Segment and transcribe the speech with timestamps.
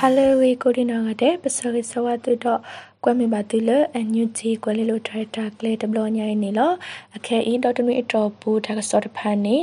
[0.00, 2.60] ဟာလေဝီကိုဒီနာကတဲ့ပစရိစဝတ်တော့
[3.04, 6.72] ကွမ်မီပါတီလအန်ယူဂျီကွယ်လေးလိုထရတာကလေဒဘလညိုင်းနေလော
[7.16, 9.56] အခဲအီဒေါ်တနွေအတော်ဘူးဒါကစောတဖာနေ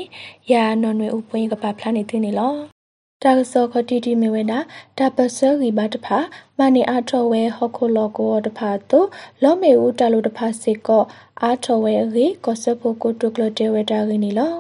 [0.52, 2.54] ရာနော်နွေဥပွင့်ကပါဖလာနေတင်နေလော
[3.24, 4.60] တာကစောခတီတီမီဝဲတာ
[4.98, 6.18] တာပစရီဘာတဖာ
[6.60, 9.08] မနီအားထော်ဝဲဟခုလောကိုတဖာတို့
[9.44, 11.04] လောမေဦးတလူတဖာစေကော
[11.42, 14.54] အားထော်ဝဲရီကောဆဖို့ကိုတုကလတေဝဲတာရင်းနီလော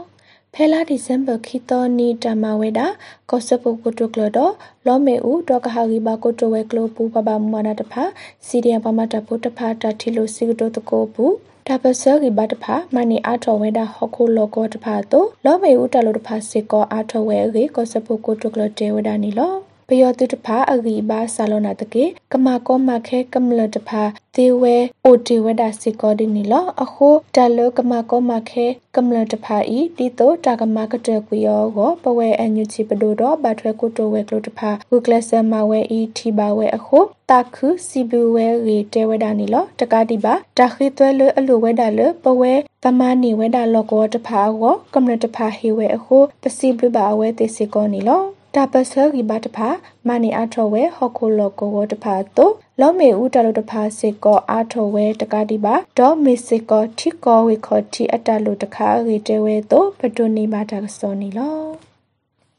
[0.57, 2.87] ဖဲလာဒီဇမ်ဘာခီတိုနီတမဝဲတာ
[3.29, 4.53] ကောဆပုကုတုကလတော့
[4.85, 8.03] လောမေဦးတော့ကဟာဂီဘာကိုတိုဝဲကလိုပူပပမနာတဖာ
[8.47, 11.33] စီဒီယံပမတဖို့တဖာတတီလိုစီကတိုတကိုဘူး
[11.67, 19.53] ဒါပစရီဘတ်ဖာမနီအာထော်ဝဲတာဟခုလောကောတဖာတော့လောမေဦးတလိုတဖာစေကောအာထော်ဝဲရီကောဆပုကုတုကလတေဝဒနီလော
[19.87, 24.03] ပယောတုတဖာအဂီဘာဆာလောနာတကေကမကောမခဲကမလတဖာ
[24.35, 24.75] တေဝဲ
[25.05, 42.53] အိုတေဝဒစီကောဒီနီလောအခုတလကမကောမခဲကမလတဖာဤတီတိုတာကမကတကွယောကိုပဝဲအညူချီပဒိုတော့ဘတ်ထွဲကိုတိုဝဲကလိုတဖာဂုကလဆမဝဲဤတီပါဝဲအခုတာခုစီဘဝဲရီတေဝဒနီလောတကတိပါတခိသွဲလအလူဝဲဒါလပဝဲ
[42.83, 48.23] တမနီဝဲဒါလောကောတဖာကိုကမလတဖာဟေဝဲအခုပစီဘလဘဝဲတေစီကောနီလော
[48.57, 49.69] တာပစရီဘတ်ဖာ
[50.07, 52.45] မနီအထောဝဲဟခုလောကိုဝတဖာတု
[52.79, 61.57] လောမေဦးတလတဖာစေကောအာထောဝဲတကတိပါဒေါ်မေစေကောထိကောဝေခောတိအတလူတခါရေတဲဝဲတုပတုနေပါတာကစောနီလော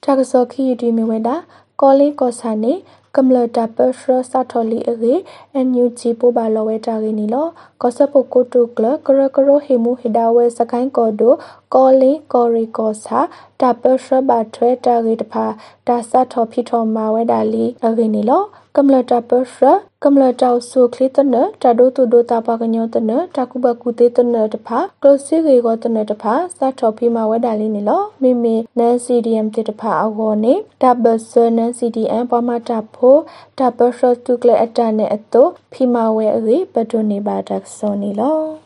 [0.04, 1.36] တာကစောခီတီမီဝဲတာ
[1.80, 2.72] ကောလေးကောဆာနေ
[3.16, 5.14] ကမ္လတာပရှရစာထော်လီအေ
[5.54, 7.46] အန်ယူဂျီပိုဘာလောဝဲတာရင်းနီလော
[7.82, 11.34] ကောဆပုကိုတုကလကရကရဟေမူဟေဒါဝဲစကိုင်းကောဒို
[11.74, 13.18] ကောလင်းကောရီကောစာ
[13.60, 15.44] တာပရှရဘာထွဲတာရီတဖာ
[15.88, 18.42] တာစာထော်ဖီထော်မာဝဲတာလီအရင်းနီလော
[18.76, 19.72] ကမ္လတာပရှရ
[20.04, 33.16] ကမ္လတောက်ဆုခလီတနတာဒိုတူဒိုတာပါကညောတနတာကုဘကုတေတနတဖာကလစီရေကောတနတဖာစာထော်ဖီမာဝဲတာလီနီလောမိမိနန်စီဒီအမ်တေတဖာအဝေါ်နေတာဘဆနန်စီဒီအမ်ပမတာဖို
[33.58, 38.63] တာပရှတုကလအတနဲ့အတုဖီမာဝဲအေဘဒိုနေပါတက်စောနီလော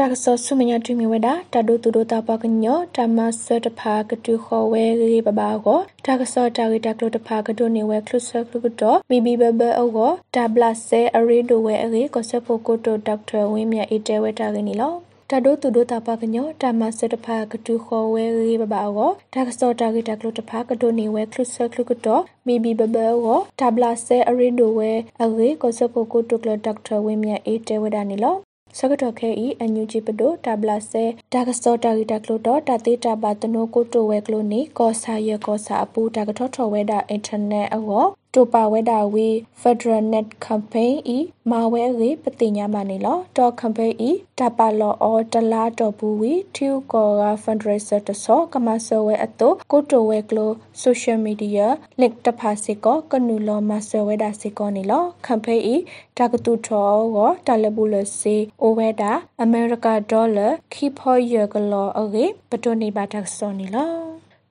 [0.00, 14.94] တာကစောဆုမညာတူမီဝဒတာဒိုတူဒိုတာပကညောတမဆတဖာကတူခေါ်ဝဲရီပပါကိုတာကစောတာဂီတာကလိုတဖာကဒိုနေဝဲခလုဆခလုကတော့ဘီဘီဘဘအောကိုတာဘလဆဲအရီဒိုဝဲအရီကိုဆဖိုကိုတိုဒေါက်တာဝင်းမြအေတဲဝဲတာကနီလော
[15.30, 24.90] တဒိုတူဒိုတာပကညောတမဆတဖာကတူခေါ်ဝဲရီပပါအောတာကစောတာဂီတာကလိုတဖာကဒိုနေဝဲခလုဆခလုကတော့ဘီဘီဘဘအောတာဘလဆဲအရီဒိုဝဲ
[25.22, 28.36] အရီကိုဆဖိုကိုတိုကလဒေါက်တာဝင်းမြအေတဲဝဲတာနီလော
[28.78, 39.28] စကတော့ခဲဤအန်ယူဂျီပဒိုတာဘလာဆဲတာကစောတာဂီတာကလိုတော့တာသေးတာပါတနိုကိုတိုဝဲကလိုနေကောဆာရကောဆာအပူတာကထောထော်ဝဲတာအင်တာနက်အောတိုပါဝဲတာဝီ
[39.60, 41.18] Federal Net Campaign ဤ
[41.50, 50.50] မာဝဲရေပတိညာမနေလောတော့ campaign ဤတပါလောအောတလာတော့ဘူးဝီထူကောက fundraiser တဆောကမဆောဝဲအတုကိုတိုဝဲကလို
[50.82, 51.66] social media
[52.00, 55.76] link တဖာစေကောကနူလောမဆောဝဲတာစေကောနေလော campaign ဤ
[56.18, 59.12] တကတူထောကိုတလဘူးလစေအိုဝဲတာ
[59.44, 63.92] America dollar keep for your glo အေပတိုနေပါတက်စောနေလော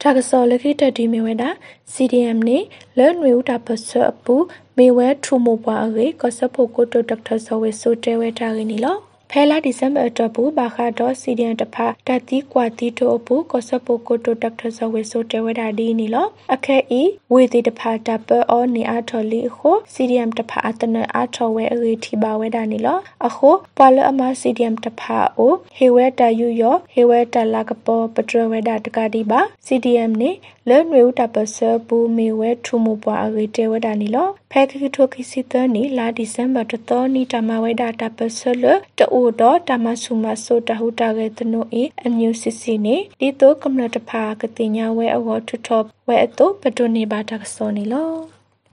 [0.01, 1.49] တာကစောလခိတဒီမီဝဲတာ
[1.93, 2.57] CDM နေ
[2.97, 4.35] လဲနွေဦးတာပစအပူ
[4.77, 8.97] မေဝဲထူမိုပွားအေကစဖို့ကိုတိုဒေါက်တာဇောဝဲဆိုတဲဝဲတာရင်းနီလော
[9.31, 17.01] ဖဲလာဒီဇမ်ဘာတော့ဘူးဘာခါတော့စီဒီယန်တဖာတတိကွာတီတိုဘူးကောဆပိုကိုတိုဒေါက်တာဇဝေဆိုတဲဝဒါဒီနီလောအခဲဤ
[17.33, 30.31] ဝေတီတဖာတပအောနီအာထော်လီခိုစီဒီယမ်တဖာအတနအာထော်ဝဲအရီတီဘာဝဲဒါနီလောအခုပွာလအမစီဒီယမ်တဖာအိုဟေဝဲတယူယောဟေဝဲတလာကပေါ်ပထရဝဲဒါတကတိပါစီဒီယမ်နေ
[30.69, 38.63] လဲနွေဦးတပဆဘူးမေဝဲထူမူပွာအရီတဲဝဒါနီလောဖဲခိထိုခိစီတနီလာဒီဇမ်ဘာတတော်နီတမဝဲဒါတပဆလ
[38.97, 48.11] တူအိုတော့တမဆုမဆိုတဟုတာကေတနိုအအမျိုးစစ်စီနေဒီတော့ကမ္လတဖာကတိညာဝဲအဝထထောဝဲအတော့ပဒုနေပါတာကစောနေလော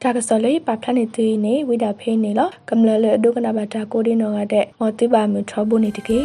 [0.03, 6.21] တာကစောလေးပါဖလာနေသူနေဝိဒါဖေးနေလောကမ္လလေဒုကနာဘာတာကိုဒီနောကတဲ့မောတိပါမှုထောဘူးနေတကေ